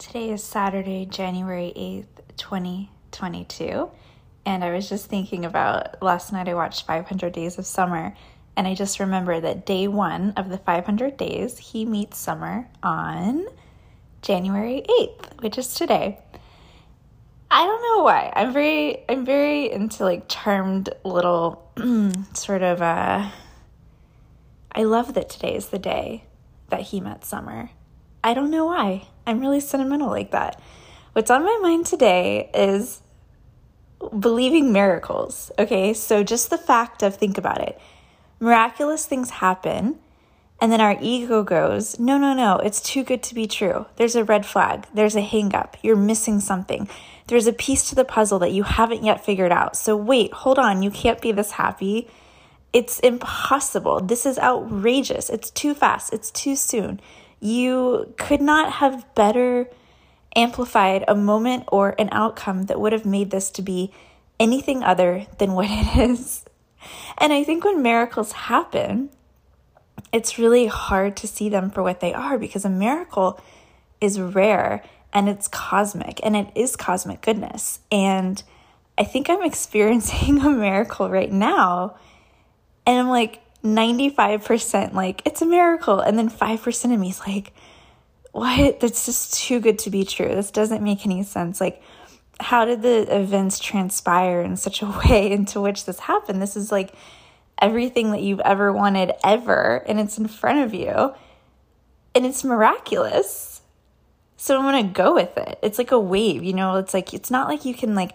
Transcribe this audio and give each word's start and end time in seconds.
Today 0.00 0.30
is 0.30 0.42
Saturday, 0.42 1.04
January 1.04 1.74
8th, 1.76 2.38
2022. 2.38 3.90
And 4.46 4.64
I 4.64 4.72
was 4.72 4.88
just 4.88 5.10
thinking 5.10 5.44
about 5.44 6.02
last 6.02 6.32
night 6.32 6.48
I 6.48 6.54
watched 6.54 6.86
500 6.86 7.34
Days 7.34 7.58
of 7.58 7.66
Summer. 7.66 8.16
And 8.56 8.66
I 8.66 8.74
just 8.74 8.98
remember 8.98 9.38
that 9.38 9.66
day 9.66 9.88
one 9.88 10.32
of 10.38 10.48
the 10.48 10.56
500 10.56 11.18
days, 11.18 11.58
he 11.58 11.84
meets 11.84 12.16
Summer 12.16 12.66
on 12.82 13.44
January 14.22 14.82
8th, 14.88 15.42
which 15.42 15.58
is 15.58 15.74
today. 15.74 16.18
I 17.50 17.66
don't 17.66 17.82
know 17.82 18.02
why. 18.02 18.32
I'm 18.34 18.54
very 18.54 19.04
I'm 19.06 19.26
very 19.26 19.70
into 19.70 20.04
like 20.04 20.30
charmed 20.30 20.88
little 21.04 21.70
sort 22.32 22.62
of 22.62 22.80
uh 22.80 23.30
I 24.72 24.82
love 24.82 25.12
that 25.12 25.28
today 25.28 25.56
is 25.56 25.68
the 25.68 25.78
day 25.78 26.24
that 26.70 26.80
he 26.80 27.00
met 27.00 27.26
Summer. 27.26 27.68
I 28.22 28.34
don't 28.34 28.50
know 28.50 28.66
why. 28.66 29.08
I'm 29.26 29.40
really 29.40 29.60
sentimental 29.60 30.08
like 30.08 30.30
that. 30.32 30.60
What's 31.12 31.30
on 31.30 31.44
my 31.44 31.58
mind 31.62 31.86
today 31.86 32.50
is 32.54 33.00
believing 34.18 34.72
miracles. 34.72 35.50
Okay, 35.58 35.92
so 35.94 36.22
just 36.22 36.50
the 36.50 36.58
fact 36.58 37.02
of 37.02 37.16
think 37.16 37.38
about 37.38 37.60
it 37.60 37.80
miraculous 38.40 39.04
things 39.04 39.30
happen, 39.30 39.98
and 40.60 40.72
then 40.72 40.80
our 40.80 40.96
ego 41.00 41.42
goes, 41.42 41.98
no, 42.00 42.18
no, 42.18 42.32
no, 42.32 42.56
it's 42.56 42.80
too 42.80 43.04
good 43.04 43.22
to 43.22 43.34
be 43.34 43.46
true. 43.46 43.86
There's 43.96 44.16
a 44.16 44.24
red 44.24 44.44
flag, 44.44 44.86
there's 44.92 45.14
a 45.14 45.20
hang 45.20 45.54
up, 45.54 45.76
you're 45.82 45.96
missing 45.96 46.40
something. 46.40 46.88
There's 47.26 47.46
a 47.46 47.52
piece 47.52 47.88
to 47.90 47.94
the 47.94 48.04
puzzle 48.04 48.40
that 48.40 48.52
you 48.52 48.64
haven't 48.64 49.04
yet 49.04 49.24
figured 49.24 49.52
out. 49.52 49.76
So 49.76 49.96
wait, 49.96 50.32
hold 50.32 50.58
on, 50.58 50.82
you 50.82 50.90
can't 50.90 51.20
be 51.20 51.30
this 51.30 51.52
happy. 51.52 52.08
It's 52.72 52.98
impossible. 53.00 54.00
This 54.00 54.26
is 54.26 54.38
outrageous. 54.38 55.28
It's 55.30 55.50
too 55.50 55.74
fast. 55.74 56.12
It's 56.12 56.30
too 56.30 56.56
soon. 56.56 57.00
You 57.40 58.14
could 58.16 58.40
not 58.40 58.72
have 58.74 59.14
better 59.14 59.68
amplified 60.36 61.04
a 61.08 61.14
moment 61.14 61.64
or 61.72 61.94
an 61.98 62.08
outcome 62.12 62.64
that 62.64 62.80
would 62.80 62.92
have 62.92 63.04
made 63.04 63.30
this 63.30 63.50
to 63.50 63.62
be 63.62 63.92
anything 64.38 64.82
other 64.82 65.26
than 65.38 65.52
what 65.52 65.66
it 65.68 66.10
is. 66.10 66.44
And 67.18 67.32
I 67.32 67.44
think 67.44 67.64
when 67.64 67.82
miracles 67.82 68.32
happen, 68.32 69.10
it's 70.12 70.38
really 70.38 70.66
hard 70.66 71.16
to 71.18 71.28
see 71.28 71.48
them 71.48 71.70
for 71.70 71.82
what 71.82 72.00
they 72.00 72.14
are 72.14 72.38
because 72.38 72.64
a 72.64 72.70
miracle 72.70 73.40
is 74.00 74.20
rare 74.20 74.82
and 75.12 75.28
it's 75.28 75.48
cosmic 75.48 76.20
and 76.22 76.36
it 76.36 76.48
is 76.54 76.76
cosmic 76.76 77.20
goodness. 77.20 77.80
And 77.92 78.42
I 78.96 79.04
think 79.04 79.28
I'm 79.28 79.42
experiencing 79.44 80.40
a 80.40 80.50
miracle 80.50 81.10
right 81.10 81.30
now. 81.30 81.96
And 82.86 82.98
I'm 82.98 83.08
like, 83.08 83.40
95% 83.64 84.94
like 84.94 85.22
it's 85.24 85.42
a 85.42 85.46
miracle. 85.46 86.00
And 86.00 86.18
then 86.18 86.30
5% 86.30 86.94
of 86.94 87.00
me 87.00 87.10
is 87.10 87.20
like 87.20 87.52
what? 88.32 88.80
That's 88.80 89.06
just 89.06 89.34
too 89.34 89.60
good 89.60 89.78
to 89.80 89.90
be 89.90 90.04
true. 90.04 90.28
This 90.28 90.50
doesn't 90.50 90.82
make 90.82 91.04
any 91.04 91.22
sense. 91.22 91.60
Like 91.60 91.82
how 92.38 92.64
did 92.64 92.82
the 92.82 93.14
events 93.14 93.58
transpire 93.58 94.40
in 94.40 94.56
such 94.56 94.82
a 94.82 94.86
way 95.04 95.30
into 95.30 95.60
which 95.60 95.84
this 95.84 96.00
happened? 96.00 96.40
This 96.40 96.56
is 96.56 96.72
like 96.72 96.94
everything 97.60 98.12
that 98.12 98.22
you've 98.22 98.40
ever 98.40 98.72
wanted 98.72 99.12
ever 99.22 99.84
and 99.86 100.00
it's 100.00 100.16
in 100.16 100.26
front 100.26 100.60
of 100.60 100.72
you 100.72 101.12
and 102.14 102.26
it's 102.26 102.42
miraculous. 102.42 103.60
So 104.38 104.56
i'm 104.56 104.64
gonna 104.64 104.84
go 104.84 105.14
with 105.14 105.36
it. 105.36 105.58
It's 105.62 105.76
like 105.76 105.92
a 105.92 106.00
wave 106.00 106.42
you 106.42 106.54
know? 106.54 106.76
It's 106.76 106.94
like 106.94 107.12
it's 107.12 107.30
not 107.30 107.48
like 107.48 107.66
you 107.66 107.74
can 107.74 107.94
like 107.94 108.14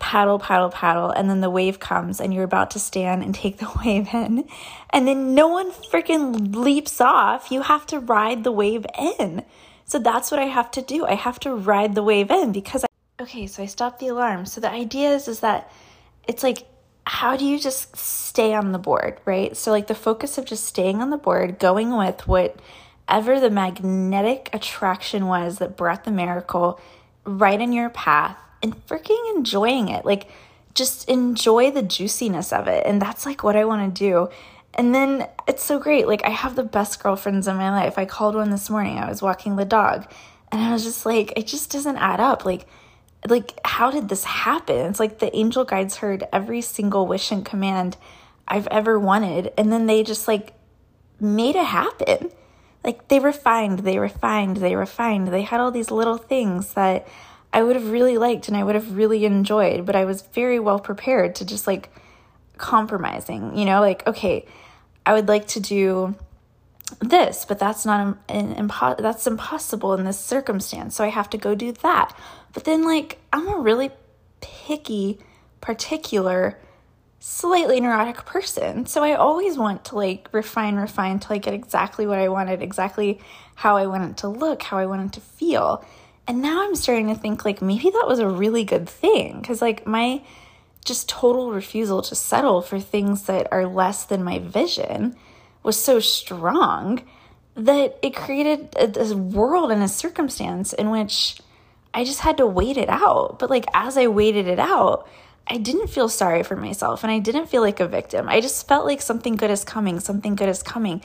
paddle, 0.00 0.40
paddle, 0.40 0.70
paddle, 0.70 1.10
and 1.10 1.30
then 1.30 1.40
the 1.40 1.50
wave 1.50 1.78
comes 1.78 2.20
and 2.20 2.34
you're 2.34 2.42
about 2.42 2.72
to 2.72 2.80
stand 2.80 3.22
and 3.22 3.32
take 3.32 3.58
the 3.58 3.70
wave 3.84 4.08
in. 4.12 4.48
And 4.90 5.06
then 5.06 5.34
no 5.36 5.46
one 5.46 5.70
freaking 5.70 6.56
leaps 6.56 7.00
off. 7.00 7.52
You 7.52 7.62
have 7.62 7.86
to 7.86 8.00
ride 8.00 8.42
the 8.42 8.50
wave 8.50 8.84
in. 8.98 9.44
So 9.84 10.00
that's 10.00 10.30
what 10.30 10.40
I 10.40 10.46
have 10.46 10.70
to 10.72 10.82
do. 10.82 11.06
I 11.06 11.14
have 11.14 11.38
to 11.40 11.54
ride 11.54 11.94
the 11.94 12.02
wave 12.02 12.30
in 12.30 12.50
because 12.50 12.82
I 12.84 12.88
Okay, 13.20 13.46
so 13.46 13.62
I 13.62 13.66
stopped 13.66 13.98
the 13.98 14.08
alarm. 14.08 14.46
So 14.46 14.62
the 14.62 14.70
idea 14.70 15.10
is 15.10 15.28
is 15.28 15.40
that 15.40 15.70
it's 16.26 16.42
like 16.42 16.66
how 17.06 17.36
do 17.36 17.44
you 17.44 17.58
just 17.58 17.96
stay 17.96 18.54
on 18.54 18.72
the 18.72 18.78
board, 18.78 19.20
right? 19.24 19.56
So 19.56 19.70
like 19.70 19.88
the 19.88 19.94
focus 19.94 20.38
of 20.38 20.44
just 20.44 20.64
staying 20.64 21.02
on 21.02 21.10
the 21.10 21.16
board, 21.16 21.58
going 21.58 21.96
with 21.96 22.26
whatever 22.26 23.40
the 23.40 23.50
magnetic 23.50 24.48
attraction 24.52 25.26
was 25.26 25.58
that 25.58 25.76
brought 25.76 26.04
the 26.04 26.10
miracle 26.10 26.80
right 27.24 27.60
in 27.60 27.72
your 27.72 27.90
path 27.90 28.38
and 28.62 28.86
freaking 28.86 29.36
enjoying 29.36 29.88
it. 29.88 30.04
Like, 30.04 30.28
just 30.74 31.08
enjoy 31.08 31.70
the 31.70 31.82
juiciness 31.82 32.52
of 32.52 32.68
it. 32.68 32.86
And 32.86 33.00
that's 33.00 33.26
like 33.26 33.42
what 33.42 33.56
I 33.56 33.64
want 33.64 33.94
to 33.94 33.98
do. 33.98 34.28
And 34.74 34.94
then 34.94 35.28
it's 35.48 35.64
so 35.64 35.78
great. 35.78 36.06
Like, 36.06 36.24
I 36.24 36.30
have 36.30 36.54
the 36.54 36.62
best 36.62 37.02
girlfriends 37.02 37.48
in 37.48 37.56
my 37.56 37.70
life. 37.70 37.98
I 37.98 38.04
called 38.04 38.34
one 38.34 38.50
this 38.50 38.70
morning. 38.70 38.98
I 38.98 39.08
was 39.08 39.20
walking 39.20 39.56
the 39.56 39.64
dog 39.64 40.10
and 40.52 40.62
I 40.62 40.72
was 40.72 40.84
just 40.84 41.04
like, 41.04 41.32
it 41.36 41.46
just 41.46 41.70
doesn't 41.72 41.96
add 41.96 42.20
up. 42.20 42.44
Like, 42.44 42.66
like 43.28 43.58
how 43.64 43.90
did 43.90 44.08
this 44.08 44.24
happen? 44.24 44.86
It's 44.86 45.00
like 45.00 45.18
the 45.18 45.34
angel 45.36 45.64
guides 45.64 45.96
heard 45.96 46.26
every 46.32 46.60
single 46.60 47.06
wish 47.06 47.30
and 47.30 47.44
command 47.44 47.96
I've 48.48 48.66
ever 48.68 48.98
wanted. 48.98 49.52
And 49.58 49.72
then 49.72 49.86
they 49.86 50.02
just 50.02 50.26
like 50.26 50.54
made 51.20 51.56
it 51.56 51.66
happen. 51.66 52.30
Like 52.82 53.08
they 53.08 53.18
refined, 53.18 53.80
they 53.80 53.98
refined, 53.98 54.58
they 54.58 54.74
refined. 54.74 55.28
They 55.28 55.42
had 55.42 55.60
all 55.60 55.70
these 55.70 55.90
little 55.90 56.16
things 56.16 56.72
that 56.74 57.06
I 57.52 57.62
would 57.62 57.76
have 57.76 57.90
really 57.90 58.16
liked 58.16 58.48
and 58.48 58.56
I 58.56 58.64
would 58.64 58.74
have 58.74 58.96
really 58.96 59.24
enjoyed, 59.24 59.84
but 59.84 59.96
I 59.96 60.04
was 60.04 60.22
very 60.22 60.58
well 60.58 60.78
prepared 60.78 61.34
to 61.36 61.44
just 61.44 61.66
like 61.66 61.90
compromising, 62.58 63.56
you 63.56 63.64
know, 63.64 63.80
like, 63.80 64.06
okay, 64.06 64.46
I 65.04 65.14
would 65.14 65.28
like 65.28 65.48
to 65.48 65.60
do 65.60 66.14
this, 67.00 67.44
but 67.44 67.58
that's 67.58 67.84
not 67.84 68.18
an, 68.28 68.54
impo- 68.54 68.98
that's 68.98 69.26
impossible 69.26 69.94
in 69.94 70.04
this 70.04 70.18
circumstance. 70.18 70.94
So 70.94 71.04
I 71.04 71.08
have 71.08 71.30
to 71.30 71.38
go 71.38 71.54
do 71.54 71.72
that. 71.72 72.16
But 72.52 72.64
then 72.64 72.84
like 72.84 73.18
I'm 73.32 73.48
a 73.48 73.58
really 73.58 73.90
picky, 74.40 75.18
particular, 75.60 76.58
slightly 77.18 77.80
neurotic 77.80 78.24
person. 78.24 78.86
So 78.86 79.02
I 79.02 79.14
always 79.14 79.58
want 79.58 79.84
to 79.86 79.96
like 79.96 80.28
refine, 80.32 80.76
refine 80.76 81.18
to 81.20 81.34
I 81.34 81.38
get 81.38 81.54
exactly 81.54 82.06
what 82.06 82.18
I 82.18 82.28
wanted, 82.28 82.62
exactly 82.62 83.20
how 83.54 83.76
I 83.76 83.86
wanted 83.86 84.16
to 84.18 84.28
look, 84.28 84.62
how 84.62 84.78
I 84.78 84.86
wanted 84.86 85.12
to 85.14 85.20
feel. 85.20 85.84
And 86.30 86.42
now 86.42 86.62
I'm 86.62 86.76
starting 86.76 87.08
to 87.08 87.16
think 87.16 87.44
like 87.44 87.60
maybe 87.60 87.90
that 87.90 88.06
was 88.06 88.20
a 88.20 88.28
really 88.28 88.62
good 88.62 88.88
thing 88.88 89.40
because 89.40 89.60
like 89.60 89.84
my 89.84 90.22
just 90.84 91.08
total 91.08 91.50
refusal 91.50 92.02
to 92.02 92.14
settle 92.14 92.62
for 92.62 92.78
things 92.78 93.24
that 93.24 93.48
are 93.50 93.66
less 93.66 94.04
than 94.04 94.22
my 94.22 94.38
vision 94.38 95.16
was 95.64 95.76
so 95.76 95.98
strong 95.98 97.02
that 97.56 97.98
it 98.00 98.14
created 98.14 98.72
a, 98.76 99.10
a 99.10 99.16
world 99.16 99.72
and 99.72 99.82
a 99.82 99.88
circumstance 99.88 100.72
in 100.72 100.90
which 100.90 101.40
I 101.92 102.04
just 102.04 102.20
had 102.20 102.36
to 102.36 102.46
wait 102.46 102.76
it 102.76 102.88
out. 102.88 103.40
But 103.40 103.50
like 103.50 103.64
as 103.74 103.98
I 103.98 104.06
waited 104.06 104.46
it 104.46 104.60
out, 104.60 105.08
I 105.48 105.56
didn't 105.56 105.88
feel 105.88 106.08
sorry 106.08 106.44
for 106.44 106.54
myself 106.54 107.02
and 107.02 107.10
I 107.10 107.18
didn't 107.18 107.48
feel 107.48 107.62
like 107.62 107.80
a 107.80 107.88
victim. 107.88 108.28
I 108.28 108.40
just 108.40 108.68
felt 108.68 108.86
like 108.86 109.02
something 109.02 109.34
good 109.34 109.50
is 109.50 109.64
coming, 109.64 109.98
something 109.98 110.36
good 110.36 110.48
is 110.48 110.62
coming. 110.62 111.02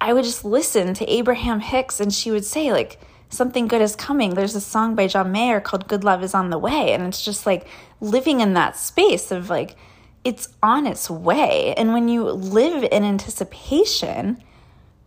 I 0.00 0.12
would 0.12 0.24
just 0.24 0.44
listen 0.44 0.94
to 0.94 1.08
Abraham 1.08 1.60
Hicks 1.60 2.00
and 2.00 2.12
she 2.12 2.32
would 2.32 2.44
say 2.44 2.72
like 2.72 2.98
something 3.28 3.68
good 3.68 3.82
is 3.82 3.96
coming. 3.96 4.34
There's 4.34 4.54
a 4.54 4.60
song 4.60 4.94
by 4.94 5.06
John 5.06 5.32
Mayer 5.32 5.60
called 5.60 5.88
Good 5.88 6.04
Love 6.04 6.22
is 6.22 6.34
on 6.34 6.50
the 6.50 6.58
Way. 6.58 6.92
And 6.92 7.04
it's 7.04 7.24
just 7.24 7.46
like 7.46 7.66
living 8.00 8.40
in 8.40 8.54
that 8.54 8.76
space 8.76 9.30
of 9.30 9.50
like, 9.50 9.76
it's 10.24 10.48
on 10.62 10.86
its 10.86 11.08
way. 11.10 11.74
And 11.76 11.92
when 11.92 12.08
you 12.08 12.24
live 12.24 12.84
in 12.90 13.04
anticipation, 13.04 14.42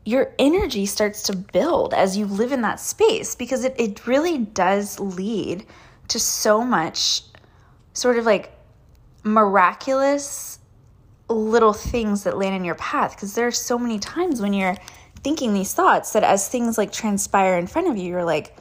your 0.06 0.34
energy 0.40 0.86
starts 0.86 1.24
to 1.24 1.36
build 1.36 1.94
as 1.94 2.18
you 2.18 2.26
live 2.26 2.52
in 2.52 2.62
that 2.62 2.80
space 2.80 3.36
because 3.36 3.64
it, 3.64 3.76
it 3.78 4.08
really 4.08 4.40
does 4.40 5.00
lead 5.00 5.66
to 6.08 6.20
so 6.20 6.64
much 6.64 7.22
sort 7.94 8.18
of 8.18 8.26
like 8.26 8.52
miraculous 9.24 10.60
little 11.30 11.74
things 11.74 12.24
that 12.24 12.38
land 12.38 12.56
in 12.56 12.66
your 12.66 12.76
path 12.76 13.16
because 13.16 13.36
there 13.36 13.48
are 13.48 13.52
so 13.52 13.78
many 13.78 14.00
times 14.00 14.42
when 14.42 14.54
you're 14.54 14.76
thinking 15.24 15.54
these 15.54 15.74
thoughts 15.74 16.14
that 16.14 16.24
as 16.24 16.48
things 16.48 16.78
like 16.78 16.92
transpire 16.92 17.58
in 17.58 17.68
front 17.68 17.88
of 17.88 17.98
you, 17.98 18.10
you're 18.10 18.26
like, 18.26 18.56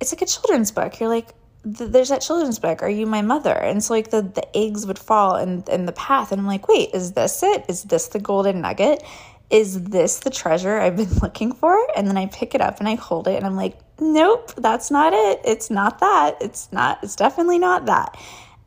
it's 0.00 0.12
like 0.12 0.22
a 0.22 0.26
children's 0.26 0.70
book. 0.70 1.00
You're 1.00 1.08
like, 1.08 1.28
there's 1.64 2.08
that 2.08 2.22
children's 2.22 2.58
book. 2.58 2.82
Are 2.82 2.88
you 2.88 3.06
my 3.06 3.22
mother? 3.22 3.52
And 3.52 3.82
so 3.82 3.94
like 3.94 4.10
the 4.10 4.22
the 4.22 4.56
eggs 4.56 4.86
would 4.86 4.98
fall 4.98 5.36
in 5.36 5.62
in 5.70 5.86
the 5.86 5.92
path, 5.92 6.32
and 6.32 6.40
I'm 6.40 6.46
like, 6.46 6.68
wait, 6.68 6.90
is 6.92 7.12
this 7.12 7.42
it? 7.42 7.64
Is 7.68 7.84
this 7.84 8.08
the 8.08 8.18
golden 8.18 8.60
nugget? 8.60 9.02
Is 9.50 9.84
this 9.84 10.20
the 10.20 10.30
treasure 10.30 10.78
I've 10.78 10.96
been 10.96 11.14
looking 11.22 11.52
for? 11.52 11.78
And 11.96 12.08
then 12.08 12.16
I 12.16 12.26
pick 12.26 12.54
it 12.54 12.60
up 12.60 12.80
and 12.80 12.88
I 12.88 12.96
hold 12.96 13.28
it, 13.28 13.36
and 13.36 13.46
I'm 13.46 13.56
like, 13.56 13.78
nope, 14.00 14.52
that's 14.56 14.90
not 14.90 15.12
it. 15.12 15.40
It's 15.44 15.70
not 15.70 16.00
that. 16.00 16.36
It's 16.40 16.70
not. 16.72 16.98
It's 17.02 17.16
definitely 17.16 17.58
not 17.58 17.86
that. 17.86 18.18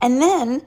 And 0.01 0.21
then 0.21 0.61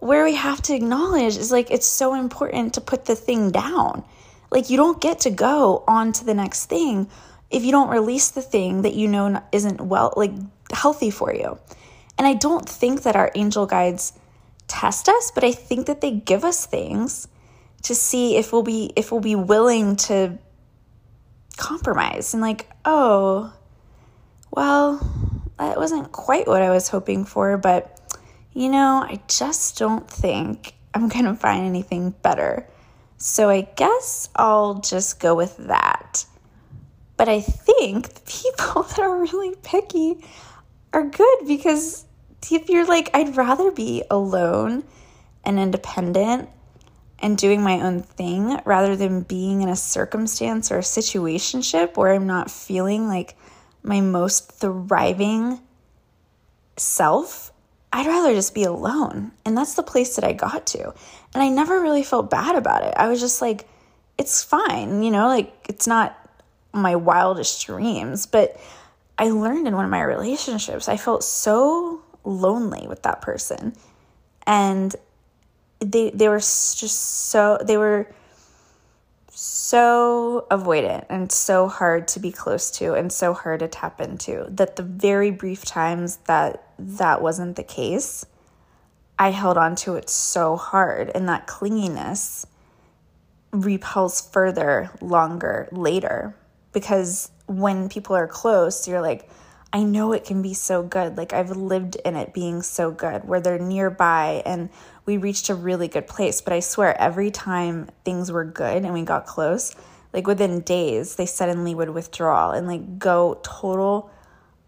where 0.00 0.24
we 0.24 0.34
have 0.34 0.60
to 0.62 0.74
acknowledge 0.74 1.36
is 1.36 1.52
like 1.52 1.70
it's 1.70 1.86
so 1.86 2.14
important 2.14 2.74
to 2.74 2.80
put 2.80 3.04
the 3.04 3.14
thing 3.14 3.52
down 3.52 4.04
like 4.52 4.70
you 4.70 4.76
don't 4.76 5.00
get 5.00 5.20
to 5.20 5.30
go 5.30 5.82
on 5.88 6.12
to 6.12 6.24
the 6.24 6.34
next 6.34 6.66
thing 6.66 7.08
if 7.50 7.64
you 7.64 7.72
don't 7.72 7.88
release 7.88 8.30
the 8.30 8.42
thing 8.42 8.82
that 8.82 8.94
you 8.94 9.08
know 9.08 9.42
isn't 9.50 9.80
well 9.80 10.12
like 10.16 10.32
healthy 10.72 11.10
for 11.10 11.34
you. 11.34 11.58
And 12.18 12.26
I 12.26 12.34
don't 12.34 12.68
think 12.68 13.02
that 13.02 13.16
our 13.16 13.32
angel 13.34 13.66
guides 13.66 14.12
test 14.68 15.08
us, 15.08 15.32
but 15.34 15.44
I 15.44 15.52
think 15.52 15.86
that 15.86 16.00
they 16.00 16.10
give 16.10 16.44
us 16.44 16.66
things 16.66 17.28
to 17.82 17.94
see 17.94 18.36
if 18.36 18.52
we'll 18.52 18.62
be 18.62 18.92
if 18.94 19.10
we'll 19.10 19.20
be 19.20 19.34
willing 19.34 19.96
to 19.96 20.38
compromise 21.56 22.32
and 22.32 22.42
like, 22.42 22.70
oh, 22.84 23.52
well, 24.50 24.98
that 25.58 25.76
wasn't 25.76 26.12
quite 26.12 26.46
what 26.46 26.62
I 26.62 26.70
was 26.70 26.88
hoping 26.88 27.24
for, 27.24 27.56
but 27.56 27.98
you 28.52 28.68
know, 28.68 29.04
I 29.08 29.20
just 29.28 29.78
don't 29.78 30.08
think 30.08 30.74
I'm 30.94 31.08
going 31.08 31.24
to 31.24 31.34
find 31.34 31.64
anything 31.64 32.10
better. 32.10 32.66
So 33.22 33.48
I 33.48 33.60
guess 33.60 34.28
I'll 34.34 34.80
just 34.80 35.20
go 35.20 35.36
with 35.36 35.56
that. 35.68 36.26
But 37.16 37.28
I 37.28 37.40
think 37.40 38.14
the 38.14 38.20
people 38.22 38.82
that 38.82 38.98
are 38.98 39.16
really 39.16 39.54
picky 39.62 40.16
are 40.92 41.04
good 41.04 41.46
because 41.46 42.04
if 42.50 42.68
you're 42.68 42.84
like, 42.84 43.10
I'd 43.14 43.36
rather 43.36 43.70
be 43.70 44.02
alone 44.10 44.82
and 45.44 45.60
independent 45.60 46.48
and 47.20 47.38
doing 47.38 47.62
my 47.62 47.80
own 47.82 48.02
thing 48.02 48.58
rather 48.64 48.96
than 48.96 49.22
being 49.22 49.62
in 49.62 49.68
a 49.68 49.76
circumstance 49.76 50.72
or 50.72 50.78
a 50.78 50.82
situationship 50.82 51.96
where 51.96 52.12
I'm 52.12 52.26
not 52.26 52.50
feeling 52.50 53.06
like 53.06 53.36
my 53.84 54.00
most 54.00 54.50
thriving 54.50 55.60
self, 56.76 57.51
I'd 57.92 58.06
rather 58.06 58.32
just 58.32 58.54
be 58.54 58.64
alone. 58.64 59.32
And 59.44 59.56
that's 59.56 59.74
the 59.74 59.82
place 59.82 60.16
that 60.16 60.24
I 60.24 60.32
got 60.32 60.66
to. 60.68 60.94
And 61.34 61.42
I 61.42 61.48
never 61.48 61.80
really 61.80 62.02
felt 62.02 62.30
bad 62.30 62.56
about 62.56 62.84
it. 62.84 62.94
I 62.96 63.08
was 63.08 63.20
just 63.20 63.42
like, 63.42 63.68
it's 64.18 64.42
fine, 64.42 65.02
you 65.02 65.10
know, 65.10 65.26
like 65.26 65.52
it's 65.68 65.86
not 65.86 66.18
my 66.72 66.96
wildest 66.96 67.66
dreams, 67.66 68.26
but 68.26 68.58
I 69.18 69.30
learned 69.30 69.66
in 69.68 69.74
one 69.74 69.84
of 69.84 69.90
my 69.90 70.02
relationships, 70.02 70.88
I 70.88 70.96
felt 70.96 71.22
so 71.22 72.02
lonely 72.24 72.86
with 72.86 73.02
that 73.02 73.20
person. 73.20 73.74
And 74.46 74.94
they 75.80 76.10
they 76.10 76.28
were 76.28 76.38
just 76.38 77.30
so 77.30 77.58
they 77.62 77.76
were 77.76 78.08
so 79.44 80.46
avoidant 80.50 81.04
and 81.08 81.32
so 81.32 81.66
hard 81.66 82.06
to 82.06 82.20
be 82.20 82.30
close 82.30 82.70
to 82.70 82.94
and 82.94 83.12
so 83.12 83.34
hard 83.34 83.60
to 83.60 83.68
tap 83.68 84.00
into 84.00 84.46
that 84.48 84.76
the 84.76 84.82
very 84.82 85.30
brief 85.30 85.64
times 85.64 86.18
that 86.26 86.64
that 86.78 87.20
wasn't 87.20 87.56
the 87.56 87.64
case 87.64 88.24
i 89.18 89.30
held 89.30 89.58
on 89.58 89.74
to 89.74 89.94
it 89.96 90.08
so 90.08 90.56
hard 90.56 91.10
and 91.14 91.28
that 91.28 91.46
clinginess 91.46 92.46
repels 93.52 94.20
further 94.20 94.90
longer 95.00 95.68
later. 95.72 96.34
Because 96.72 97.30
when 97.46 97.88
people 97.88 98.16
are 98.16 98.26
close 98.26 98.88
you're 98.88 99.02
like 99.02 99.28
I 99.72 99.84
know 99.84 100.12
it 100.12 100.24
can 100.24 100.42
be 100.42 100.52
so 100.52 100.82
good. 100.82 101.16
Like 101.16 101.32
I've 101.32 101.50
lived 101.50 101.96
in 102.04 102.14
it 102.14 102.34
being 102.34 102.62
so 102.62 102.90
good 102.90 103.24
where 103.24 103.40
they're 103.40 103.58
nearby 103.58 104.42
and 104.44 104.68
we 105.06 105.16
reached 105.16 105.48
a 105.48 105.54
really 105.54 105.88
good 105.88 106.06
place. 106.06 106.40
But 106.42 106.52
I 106.52 106.60
swear, 106.60 106.98
every 107.00 107.30
time 107.30 107.88
things 108.04 108.30
were 108.30 108.44
good 108.44 108.84
and 108.84 108.92
we 108.92 109.02
got 109.02 109.24
close, 109.24 109.74
like 110.12 110.26
within 110.26 110.60
days, 110.60 111.16
they 111.16 111.24
suddenly 111.24 111.74
would 111.74 111.90
withdraw 111.90 112.50
and 112.50 112.66
like 112.66 112.98
go 112.98 113.40
total 113.42 114.10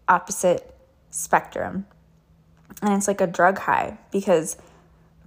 opposite 0.07 0.75
spectrum. 1.11 1.85
And 2.81 2.93
it's 2.93 3.07
like 3.07 3.21
a 3.21 3.27
drug 3.27 3.59
high 3.59 3.99
because 4.11 4.57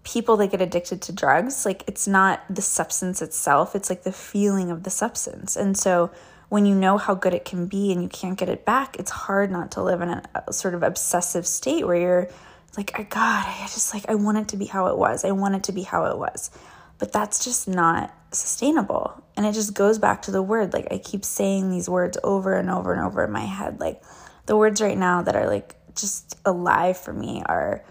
people 0.03 0.37
that 0.39 0.51
get 0.51 0.61
addicted 0.61 1.03
to 1.03 1.13
drugs, 1.13 1.65
like 1.65 1.85
it's 1.87 2.09
not 2.09 2.43
the 2.51 2.63
substance 2.63 3.23
itself, 3.23 3.77
it's 3.77 3.89
like 3.89 4.03
the 4.03 4.13
feeling 4.13 4.71
of 4.71 4.83
the 4.83 4.91
substance. 4.91 5.55
And 5.55 5.77
so 5.77 6.11
when 6.49 6.65
you 6.65 6.75
know 6.75 6.97
how 6.97 7.15
good 7.15 7.35
it 7.35 7.45
can 7.45 7.67
be 7.67 7.93
and 7.93 8.03
you 8.03 8.09
can't 8.09 8.39
get 8.39 8.49
it 8.49 8.65
back, 8.65 8.97
it's 8.99 9.11
hard 9.11 9.51
not 9.51 9.73
to 9.73 9.83
live 9.83 10.01
in 10.01 10.09
a, 10.09 10.53
sort 10.53 10.75
of 10.75 10.83
obsessive 10.83 11.47
state 11.47 11.87
where 11.87 11.97
you're 11.97 12.29
like, 12.77 12.99
I 12.99 13.03
God, 13.03 13.47
I 13.47 13.67
just 13.67 13.93
like, 13.93 14.09
I 14.09 14.15
want 14.15 14.39
it 14.39 14.49
to 14.49 14.57
be 14.57 14.67
how 14.67 14.87
it 14.87 14.97
was. 14.97 15.25
I 15.25 15.33
want 15.33 15.57
it 15.57 15.65
to 15.65 15.73
be 15.73 15.83
how 15.83 16.07
it 16.07 16.19
was. 16.19 16.51
But 16.99 17.13
that's 17.13 17.45
just 17.45 17.69
not 17.69 18.15
sustainable. 18.33 19.23
And 19.37 19.47
it 19.47 19.53
just 19.53 19.75
goes 19.75 19.99
back 19.99 20.23
to 20.23 20.31
the 20.31 20.43
word. 20.43 20.73
Like, 20.73 20.89
I 20.91 20.99
keep 20.99 21.25
saying 21.25 21.71
these 21.71 21.89
words 21.89 22.19
over 22.25 22.55
and 22.55 22.71
over 22.71 22.93
and 22.93 23.03
over 23.03 23.25
in 23.25 23.31
my 23.31 23.45
head. 23.45 23.79
Like, 23.79 24.03
the 24.47 24.57
words 24.57 24.81
right 24.81 24.97
now 24.97 25.23
that 25.23 25.37
are 25.37 25.47
like 25.47 25.77
just 25.95 26.39
alive 26.45 26.97
for 26.97 27.13
me 27.13 27.43
are 27.47 27.85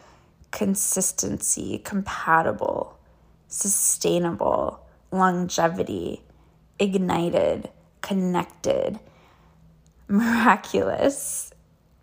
consistency, 0.51 1.77
compatible, 1.77 2.98
sustainable, 3.48 4.81
longevity, 5.12 6.24
ignited 6.80 7.69
connected, 8.07 9.00
miraculous. 10.07 11.51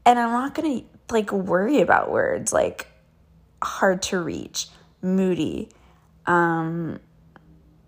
And 0.05 0.19
I'm 0.19 0.31
not 0.31 0.55
going 0.55 0.81
to 0.81 0.87
like 1.11 1.33
worry 1.33 1.81
about 1.81 2.11
words 2.11 2.53
like 2.53 2.87
hard 3.63 4.03
to 4.03 4.19
reach, 4.21 4.69
moody, 5.01 5.71
um, 6.27 7.01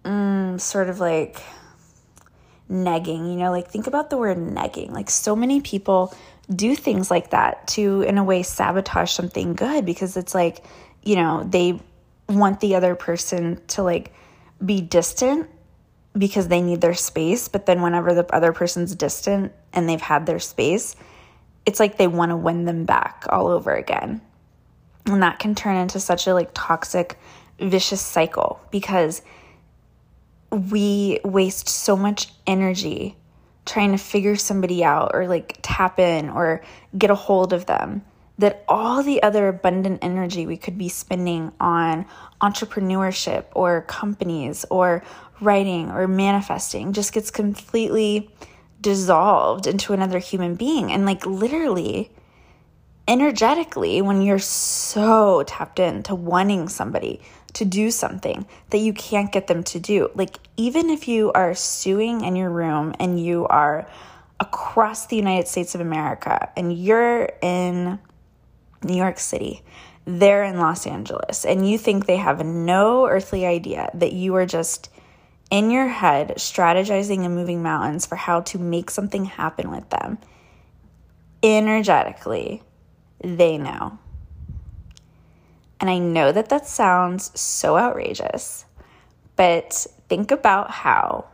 mm, 0.04 0.60
sort 0.60 0.88
of 0.88 1.00
like 1.00 1.42
negging, 2.70 3.30
you 3.30 3.36
know, 3.36 3.50
like 3.50 3.68
think 3.68 3.86
about 3.86 4.10
the 4.10 4.16
word 4.16 4.38
negging. 4.38 4.90
Like 4.90 5.10
so 5.10 5.36
many 5.36 5.60
people 5.60 6.14
do 6.54 6.74
things 6.74 7.10
like 7.10 7.30
that 7.30 7.66
to, 7.68 8.02
in 8.02 8.18
a 8.18 8.24
way, 8.24 8.42
sabotage 8.42 9.10
something 9.10 9.54
good 9.54 9.84
because 9.84 10.16
it's 10.16 10.34
like, 10.34 10.64
you 11.02 11.16
know, 11.16 11.44
they 11.44 11.80
want 12.28 12.60
the 12.60 12.76
other 12.76 12.94
person 12.94 13.60
to 13.68 13.82
like 13.82 14.12
be 14.64 14.80
distant 14.80 15.50
because 16.16 16.48
they 16.48 16.62
need 16.62 16.80
their 16.80 16.94
space. 16.94 17.48
But 17.48 17.66
then 17.66 17.82
whenever 17.82 18.14
the 18.14 18.26
other 18.34 18.52
person's 18.52 18.94
distant 18.94 19.52
and 19.72 19.88
they've 19.88 20.00
had 20.00 20.26
their 20.26 20.38
space, 20.38 20.96
it's 21.64 21.80
like 21.80 21.98
they 21.98 22.06
want 22.06 22.30
to 22.30 22.36
win 22.36 22.64
them 22.64 22.84
back 22.84 23.24
all 23.28 23.48
over 23.48 23.74
again. 23.74 24.20
And 25.06 25.22
that 25.22 25.38
can 25.38 25.54
turn 25.54 25.76
into 25.76 26.00
such 26.00 26.26
a 26.26 26.34
like 26.34 26.50
toxic, 26.54 27.18
vicious 27.58 28.00
cycle 28.00 28.60
because 28.70 29.22
we 30.50 31.20
waste 31.24 31.68
so 31.68 31.96
much 31.96 32.28
energy 32.46 33.16
trying 33.64 33.92
to 33.92 33.98
figure 33.98 34.36
somebody 34.36 34.84
out 34.84 35.10
or 35.12 35.26
like 35.26 35.58
tap 35.62 35.98
in 35.98 36.30
or 36.30 36.62
get 36.96 37.10
a 37.10 37.14
hold 37.14 37.52
of 37.52 37.66
them 37.66 38.02
that 38.38 38.64
all 38.68 39.02
the 39.02 39.22
other 39.22 39.48
abundant 39.48 39.98
energy 40.02 40.46
we 40.46 40.56
could 40.56 40.76
be 40.76 40.88
spending 40.88 41.50
on 41.58 42.06
entrepreneurship 42.40 43.46
or 43.54 43.82
companies 43.82 44.64
or 44.70 45.02
writing 45.40 45.90
or 45.90 46.08
manifesting 46.08 46.92
just 46.92 47.12
gets 47.12 47.30
completely 47.30 48.30
dissolved 48.80 49.66
into 49.66 49.92
another 49.92 50.18
human 50.18 50.54
being. 50.54 50.92
And 50.92 51.06
like 51.06 51.26
literally, 51.26 52.10
energetically, 53.08 54.02
when 54.02 54.22
you're 54.22 54.38
so 54.38 55.42
tapped 55.46 55.78
into 55.78 56.14
wanting 56.14 56.68
somebody 56.68 57.20
to 57.54 57.64
do 57.64 57.90
something 57.90 58.46
that 58.70 58.78
you 58.78 58.92
can't 58.92 59.32
get 59.32 59.46
them 59.46 59.62
to 59.64 59.80
do, 59.80 60.10
like 60.14 60.38
even 60.56 60.90
if 60.90 61.08
you 61.08 61.32
are 61.32 61.54
suing 61.54 62.22
in 62.22 62.36
your 62.36 62.50
room 62.50 62.94
and 63.00 63.18
you 63.18 63.46
are 63.46 63.88
across 64.38 65.06
the 65.06 65.16
United 65.16 65.48
States 65.48 65.74
of 65.74 65.80
America 65.80 66.50
and 66.56 66.76
you're 66.76 67.30
in 67.40 67.98
New 68.84 68.96
York 68.96 69.18
City, 69.18 69.62
they're 70.04 70.44
in 70.44 70.58
Los 70.58 70.86
Angeles, 70.86 71.44
and 71.44 71.68
you 71.68 71.78
think 71.78 72.06
they 72.06 72.18
have 72.18 72.44
no 72.44 73.08
earthly 73.08 73.44
idea 73.44 73.90
that 73.94 74.12
you 74.12 74.36
are 74.36 74.46
just 74.46 74.88
in 75.50 75.70
your 75.70 75.88
head 75.88 76.34
strategizing 76.36 77.24
and 77.24 77.34
moving 77.34 77.62
mountains 77.62 78.06
for 78.06 78.16
how 78.16 78.40
to 78.42 78.58
make 78.58 78.90
something 78.90 79.24
happen 79.24 79.70
with 79.70 79.88
them, 79.90 80.18
energetically, 81.42 82.62
they 83.22 83.56
know. 83.56 83.98
And 85.80 85.90
I 85.90 85.98
know 85.98 86.32
that 86.32 86.48
that 86.48 86.66
sounds 86.66 87.38
so 87.38 87.76
outrageous, 87.76 88.64
but 89.36 89.86
think 90.08 90.30
about 90.30 90.70
how 90.70 91.26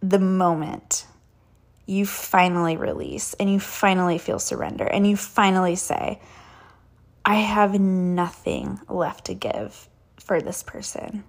the 0.00 0.18
moment 0.18 1.06
you 1.86 2.06
finally 2.06 2.76
release 2.76 3.34
and 3.34 3.52
you 3.52 3.60
finally 3.60 4.18
feel 4.18 4.38
surrender 4.38 4.84
and 4.84 5.06
you 5.06 5.16
finally 5.16 5.76
say, 5.76 6.20
I 7.24 7.36
have 7.36 7.78
nothing 7.78 8.80
left 8.88 9.26
to 9.26 9.34
give 9.34 9.88
for 10.18 10.40
this 10.40 10.62
person. 10.62 11.24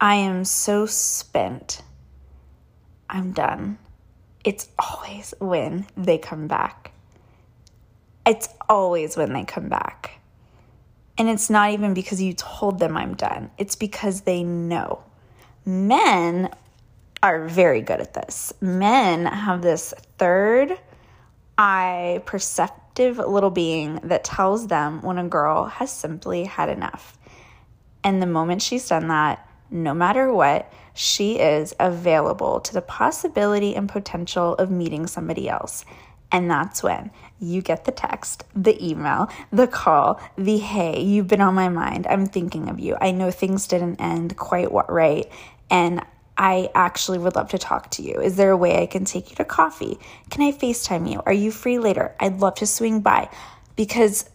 I 0.00 0.14
am 0.14 0.44
so 0.44 0.86
spent. 0.86 1.82
I'm 3.10 3.32
done. 3.32 3.78
It's 4.44 4.68
always 4.78 5.34
when 5.40 5.86
they 5.96 6.18
come 6.18 6.46
back. 6.46 6.92
It's 8.24 8.48
always 8.68 9.16
when 9.16 9.32
they 9.32 9.44
come 9.44 9.68
back. 9.68 10.20
And 11.16 11.28
it's 11.28 11.50
not 11.50 11.72
even 11.72 11.94
because 11.94 12.22
you 12.22 12.32
told 12.34 12.78
them 12.78 12.96
I'm 12.96 13.14
done, 13.14 13.50
it's 13.58 13.74
because 13.74 14.20
they 14.20 14.44
know. 14.44 15.02
Men 15.66 16.50
are 17.20 17.48
very 17.48 17.80
good 17.80 18.00
at 18.00 18.14
this. 18.14 18.52
Men 18.60 19.26
have 19.26 19.62
this 19.62 19.92
third 20.16 20.78
eye 21.56 22.22
perceptive 22.24 23.18
little 23.18 23.50
being 23.50 23.96
that 24.04 24.22
tells 24.22 24.68
them 24.68 25.02
when 25.02 25.18
a 25.18 25.26
girl 25.26 25.64
has 25.64 25.90
simply 25.90 26.44
had 26.44 26.68
enough. 26.68 27.18
And 28.04 28.22
the 28.22 28.26
moment 28.26 28.62
she's 28.62 28.88
done 28.88 29.08
that, 29.08 29.47
no 29.70 29.94
matter 29.94 30.32
what, 30.32 30.72
she 30.94 31.38
is 31.38 31.74
available 31.78 32.60
to 32.60 32.74
the 32.74 32.82
possibility 32.82 33.74
and 33.74 33.88
potential 33.88 34.54
of 34.54 34.70
meeting 34.70 35.06
somebody 35.06 35.48
else. 35.48 35.84
And 36.30 36.50
that's 36.50 36.82
when 36.82 37.10
you 37.40 37.62
get 37.62 37.84
the 37.84 37.92
text, 37.92 38.44
the 38.54 38.84
email, 38.84 39.30
the 39.50 39.66
call, 39.66 40.20
the 40.36 40.58
hey, 40.58 41.00
you've 41.00 41.28
been 41.28 41.40
on 41.40 41.54
my 41.54 41.68
mind. 41.68 42.06
I'm 42.06 42.26
thinking 42.26 42.68
of 42.68 42.78
you. 42.78 42.96
I 43.00 43.12
know 43.12 43.30
things 43.30 43.66
didn't 43.66 44.00
end 44.00 44.36
quite 44.36 44.70
right. 44.88 45.30
And 45.70 46.04
I 46.36 46.70
actually 46.74 47.18
would 47.18 47.34
love 47.34 47.48
to 47.50 47.58
talk 47.58 47.90
to 47.92 48.02
you. 48.02 48.20
Is 48.20 48.36
there 48.36 48.50
a 48.50 48.56
way 48.56 48.82
I 48.82 48.86
can 48.86 49.04
take 49.04 49.30
you 49.30 49.36
to 49.36 49.44
coffee? 49.44 49.98
Can 50.30 50.42
I 50.42 50.52
FaceTime 50.52 51.10
you? 51.10 51.22
Are 51.24 51.32
you 51.32 51.50
free 51.50 51.78
later? 51.78 52.14
I'd 52.20 52.40
love 52.40 52.56
to 52.56 52.66
swing 52.66 53.00
by. 53.00 53.30
Because 53.74 54.28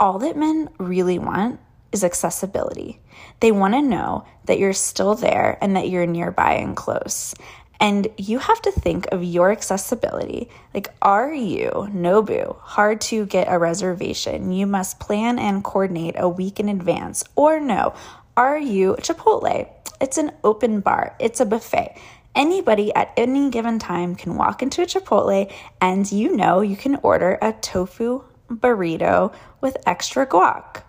all 0.00 0.18
that 0.20 0.36
men 0.36 0.70
really 0.78 1.18
want 1.18 1.60
is 1.94 2.04
accessibility. 2.04 3.00
They 3.40 3.52
want 3.52 3.74
to 3.74 3.80
know 3.80 4.26
that 4.44 4.58
you're 4.58 4.74
still 4.74 5.14
there 5.14 5.56
and 5.62 5.76
that 5.76 5.88
you're 5.88 6.06
nearby 6.06 6.54
and 6.54 6.76
close. 6.76 7.34
And 7.80 8.08
you 8.16 8.38
have 8.38 8.60
to 8.62 8.72
think 8.72 9.06
of 9.12 9.24
your 9.24 9.50
accessibility. 9.50 10.48
Like, 10.72 10.88
are 11.02 11.32
you, 11.32 11.70
Nobu, 11.92 12.58
hard 12.60 13.00
to 13.02 13.26
get 13.26 13.46
a 13.50 13.58
reservation? 13.58 14.52
You 14.52 14.66
must 14.66 15.00
plan 15.00 15.38
and 15.38 15.64
coordinate 15.64 16.14
a 16.18 16.28
week 16.28 16.60
in 16.60 16.68
advance. 16.68 17.24
Or 17.36 17.60
no, 17.60 17.94
are 18.36 18.58
you 18.58 18.96
Chipotle? 19.00 19.68
It's 20.00 20.18
an 20.18 20.32
open 20.42 20.80
bar, 20.80 21.14
it's 21.18 21.40
a 21.40 21.46
buffet. 21.46 21.96
Anybody 22.34 22.92
at 22.94 23.12
any 23.16 23.50
given 23.50 23.78
time 23.78 24.16
can 24.16 24.34
walk 24.34 24.62
into 24.62 24.82
a 24.82 24.86
Chipotle 24.86 25.52
and 25.80 26.10
you 26.10 26.36
know 26.36 26.60
you 26.60 26.76
can 26.76 26.96
order 26.96 27.38
a 27.40 27.52
tofu 27.52 28.24
burrito 28.50 29.32
with 29.60 29.76
extra 29.86 30.26
guac. 30.26 30.83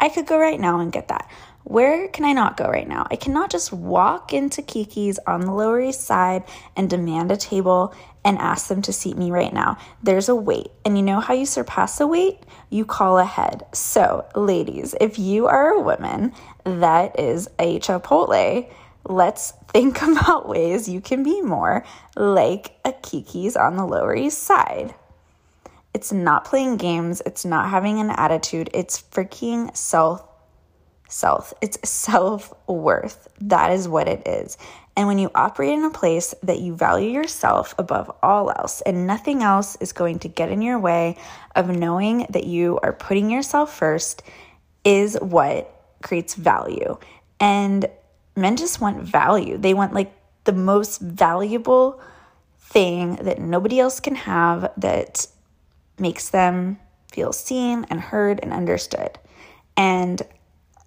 I 0.00 0.08
could 0.08 0.26
go 0.26 0.38
right 0.38 0.60
now 0.60 0.80
and 0.80 0.92
get 0.92 1.08
that. 1.08 1.28
Where 1.64 2.08
can 2.08 2.24
I 2.24 2.32
not 2.32 2.56
go 2.56 2.66
right 2.66 2.88
now? 2.88 3.06
I 3.10 3.16
cannot 3.16 3.50
just 3.50 3.72
walk 3.74 4.32
into 4.32 4.62
Kiki's 4.62 5.18
on 5.26 5.42
the 5.42 5.52
Lower 5.52 5.80
East 5.80 6.00
Side 6.00 6.44
and 6.76 6.88
demand 6.88 7.30
a 7.30 7.36
table 7.36 7.94
and 8.24 8.38
ask 8.38 8.68
them 8.68 8.80
to 8.82 8.92
seat 8.92 9.18
me 9.18 9.30
right 9.30 9.52
now. 9.52 9.76
There's 10.02 10.30
a 10.30 10.34
wait. 10.34 10.68
And 10.84 10.96
you 10.96 11.02
know 11.02 11.20
how 11.20 11.34
you 11.34 11.44
surpass 11.44 12.00
a 12.00 12.06
wait? 12.06 12.38
You 12.70 12.86
call 12.86 13.18
ahead. 13.18 13.66
So, 13.72 14.26
ladies, 14.34 14.94
if 14.98 15.18
you 15.18 15.46
are 15.46 15.72
a 15.72 15.80
woman 15.82 16.32
that 16.64 17.20
is 17.20 17.50
a 17.58 17.78
Chipotle, 17.80 18.70
let's 19.04 19.52
think 19.68 20.00
about 20.02 20.48
ways 20.48 20.88
you 20.88 21.02
can 21.02 21.22
be 21.22 21.42
more 21.42 21.84
like 22.16 22.78
a 22.84 22.92
Kiki's 22.92 23.56
on 23.56 23.76
the 23.76 23.84
Lower 23.84 24.16
East 24.16 24.42
Side. 24.42 24.94
It's 25.94 26.12
not 26.12 26.44
playing 26.44 26.76
games, 26.76 27.22
it's 27.24 27.44
not 27.44 27.70
having 27.70 27.98
an 27.98 28.10
attitude, 28.10 28.70
it's 28.72 29.00
freaking 29.00 29.76
self 29.76 30.28
self. 31.08 31.54
It's 31.60 31.78
self 31.88 32.52
worth. 32.68 33.28
That 33.40 33.72
is 33.72 33.88
what 33.88 34.06
it 34.06 34.28
is. 34.28 34.56
And 34.96 35.06
when 35.06 35.18
you 35.18 35.30
operate 35.34 35.74
in 35.74 35.84
a 35.84 35.90
place 35.90 36.34
that 36.42 36.58
you 36.58 36.74
value 36.74 37.10
yourself 37.10 37.74
above 37.78 38.10
all 38.22 38.50
else, 38.50 38.80
and 38.80 39.06
nothing 39.06 39.42
else 39.42 39.76
is 39.80 39.92
going 39.92 40.18
to 40.20 40.28
get 40.28 40.50
in 40.50 40.60
your 40.60 40.78
way 40.78 41.16
of 41.54 41.68
knowing 41.68 42.26
that 42.30 42.44
you 42.44 42.78
are 42.82 42.92
putting 42.92 43.30
yourself 43.30 43.76
first, 43.76 44.22
is 44.84 45.16
what 45.20 45.72
creates 46.02 46.34
value. 46.34 46.98
And 47.38 47.86
men 48.34 48.56
just 48.56 48.80
want 48.80 49.02
value. 49.02 49.56
They 49.56 49.74
want 49.74 49.94
like 49.94 50.12
the 50.44 50.52
most 50.52 51.00
valuable 51.00 52.00
thing 52.58 53.16
that 53.16 53.38
nobody 53.38 53.78
else 53.78 54.00
can 54.00 54.16
have 54.16 54.72
that 54.78 55.28
makes 56.00 56.30
them 56.30 56.78
feel 57.12 57.32
seen 57.32 57.86
and 57.90 58.00
heard 58.00 58.40
and 58.42 58.52
understood. 58.52 59.18
And 59.76 60.20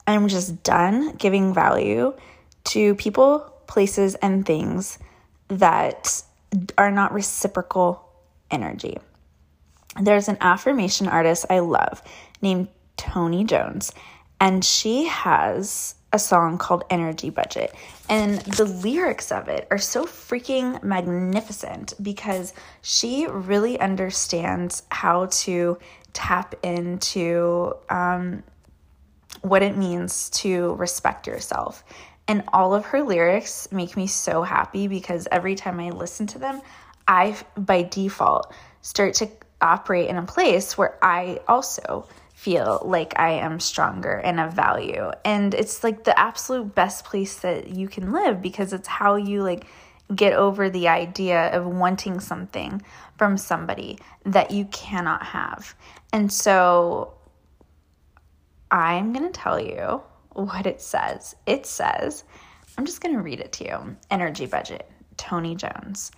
I'm 0.07 0.27
just 0.27 0.63
done 0.63 1.15
giving 1.15 1.53
value 1.53 2.13
to 2.65 2.95
people, 2.95 3.53
places, 3.67 4.15
and 4.15 4.45
things 4.45 4.99
that 5.47 6.23
are 6.77 6.91
not 6.91 7.13
reciprocal 7.13 8.07
energy. 8.49 8.97
There's 10.01 10.27
an 10.27 10.37
affirmation 10.41 11.07
artist 11.07 11.45
I 11.49 11.59
love 11.59 12.01
named 12.41 12.69
Toni 12.97 13.43
Jones, 13.43 13.91
and 14.39 14.63
she 14.63 15.05
has 15.05 15.95
a 16.13 16.19
song 16.19 16.57
called 16.57 16.83
Energy 16.89 17.29
Budget. 17.29 17.73
And 18.09 18.39
the 18.41 18.65
lyrics 18.65 19.31
of 19.31 19.47
it 19.47 19.67
are 19.71 19.77
so 19.77 20.05
freaking 20.05 20.81
magnificent 20.83 21.93
because 22.01 22.53
she 22.81 23.27
really 23.27 23.79
understands 23.79 24.83
how 24.89 25.27
to 25.27 25.77
tap 26.13 26.55
into 26.63 27.73
um, 27.89 28.43
what 29.41 29.63
it 29.63 29.77
means 29.77 30.29
to 30.29 30.73
respect 30.75 31.27
yourself. 31.27 31.83
And 32.27 32.43
all 32.53 32.73
of 32.73 32.85
her 32.85 33.01
lyrics 33.01 33.69
make 33.71 33.97
me 33.97 34.07
so 34.07 34.43
happy 34.43 34.87
because 34.87 35.27
every 35.31 35.55
time 35.55 35.79
I 35.79 35.89
listen 35.89 36.27
to 36.27 36.39
them, 36.39 36.61
I, 37.07 37.35
by 37.57 37.83
default, 37.83 38.53
start 38.81 39.15
to 39.15 39.29
operate 39.61 40.09
in 40.09 40.17
a 40.17 40.25
place 40.25 40.77
where 40.77 40.97
I 41.01 41.39
also 41.47 42.07
feel 42.41 42.81
like 42.83 43.13
I 43.19 43.33
am 43.33 43.59
stronger 43.59 44.13
and 44.13 44.39
of 44.39 44.53
value. 44.53 45.11
And 45.23 45.53
it's 45.53 45.83
like 45.83 46.05
the 46.05 46.19
absolute 46.19 46.73
best 46.73 47.05
place 47.05 47.35
that 47.41 47.67
you 47.67 47.87
can 47.87 48.11
live 48.11 48.41
because 48.41 48.73
it's 48.73 48.87
how 48.87 49.13
you 49.13 49.43
like 49.43 49.67
get 50.15 50.33
over 50.33 50.67
the 50.67 50.87
idea 50.87 51.55
of 51.55 51.67
wanting 51.67 52.19
something 52.19 52.81
from 53.15 53.37
somebody 53.37 53.99
that 54.25 54.49
you 54.49 54.65
cannot 54.65 55.21
have. 55.21 55.75
And 56.11 56.33
so 56.33 57.13
I'm 58.71 59.13
going 59.13 59.31
to 59.31 59.39
tell 59.39 59.59
you 59.59 60.01
what 60.31 60.65
it 60.65 60.81
says. 60.81 61.35
It 61.45 61.67
says, 61.67 62.23
I'm 62.75 62.87
just 62.87 63.01
going 63.01 63.13
to 63.13 63.21
read 63.21 63.39
it 63.39 63.51
to 63.53 63.65
you 63.65 63.97
Energy 64.09 64.47
Budget, 64.47 64.89
Toni 65.15 65.55
Jones. 65.55 66.11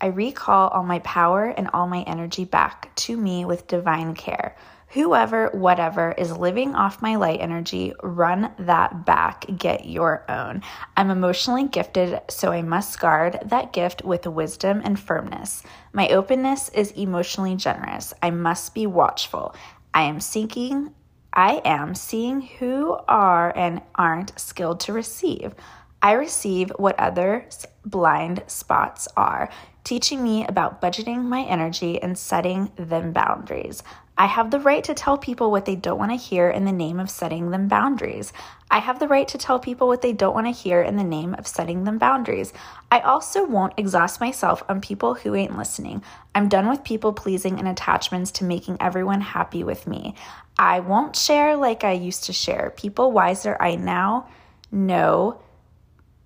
I 0.00 0.06
recall 0.06 0.70
all 0.70 0.82
my 0.82 0.98
power 1.00 1.44
and 1.44 1.70
all 1.72 1.86
my 1.86 2.02
energy 2.02 2.44
back 2.44 2.92
to 2.96 3.16
me 3.16 3.44
with 3.44 3.68
divine 3.68 4.16
care. 4.16 4.56
Whoever, 4.92 5.50
whatever 5.50 6.12
is 6.12 6.36
living 6.36 6.74
off 6.74 7.02
my 7.02 7.16
light 7.16 7.40
energy, 7.40 7.92
run 8.02 8.52
that 8.58 9.04
back, 9.04 9.44
get 9.56 9.86
your 9.86 10.24
own. 10.30 10.62
I'm 10.96 11.10
emotionally 11.10 11.68
gifted, 11.68 12.20
so 12.30 12.52
I 12.52 12.62
must 12.62 12.98
guard 12.98 13.38
that 13.44 13.74
gift 13.74 14.02
with 14.02 14.26
wisdom 14.26 14.80
and 14.82 14.98
firmness. 14.98 15.62
My 15.92 16.08
openness 16.08 16.70
is 16.70 16.92
emotionally 16.92 17.56
generous. 17.56 18.14
I 18.22 18.30
must 18.30 18.74
be 18.74 18.86
watchful. 18.86 19.54
I 19.92 20.04
am 20.04 20.20
seeking 20.20 20.94
I 21.32 21.60
am 21.64 21.94
seeing 21.94 22.40
who 22.40 22.98
are 23.06 23.56
and 23.56 23.82
aren't 23.94 24.36
skilled 24.40 24.80
to 24.80 24.92
receive. 24.92 25.54
I 26.02 26.12
receive 26.12 26.72
what 26.76 26.98
others' 26.98 27.66
blind 27.84 28.42
spots 28.46 29.06
are, 29.16 29.48
teaching 29.84 30.22
me 30.22 30.46
about 30.46 30.80
budgeting 30.80 31.24
my 31.24 31.42
energy 31.42 32.00
and 32.02 32.18
setting 32.18 32.72
them 32.76 33.12
boundaries. 33.12 33.82
I 34.20 34.26
have 34.26 34.50
the 34.50 34.58
right 34.58 34.82
to 34.82 34.94
tell 34.94 35.16
people 35.16 35.52
what 35.52 35.64
they 35.64 35.76
don't 35.76 35.98
want 35.98 36.10
to 36.10 36.16
hear 36.16 36.50
in 36.50 36.64
the 36.64 36.72
name 36.72 36.98
of 36.98 37.08
setting 37.08 37.50
them 37.50 37.68
boundaries. 37.68 38.32
I 38.68 38.80
have 38.80 38.98
the 38.98 39.06
right 39.06 39.28
to 39.28 39.38
tell 39.38 39.60
people 39.60 39.86
what 39.86 40.02
they 40.02 40.12
don't 40.12 40.34
want 40.34 40.48
to 40.48 40.50
hear 40.50 40.82
in 40.82 40.96
the 40.96 41.04
name 41.04 41.34
of 41.34 41.46
setting 41.46 41.84
them 41.84 41.98
boundaries. 41.98 42.52
I 42.90 42.98
also 42.98 43.44
won't 43.44 43.74
exhaust 43.76 44.20
myself 44.20 44.64
on 44.68 44.80
people 44.80 45.14
who 45.14 45.36
ain't 45.36 45.56
listening. 45.56 46.02
I'm 46.34 46.48
done 46.48 46.68
with 46.68 46.82
people 46.82 47.12
pleasing 47.12 47.60
and 47.60 47.68
attachments 47.68 48.32
to 48.32 48.44
making 48.44 48.78
everyone 48.80 49.20
happy 49.20 49.62
with 49.62 49.86
me. 49.86 50.16
I 50.58 50.80
won't 50.80 51.14
share 51.14 51.56
like 51.56 51.84
I 51.84 51.92
used 51.92 52.24
to 52.24 52.32
share. 52.32 52.74
People 52.76 53.12
wiser, 53.12 53.56
I 53.60 53.76
now 53.76 54.28
know 54.72 55.40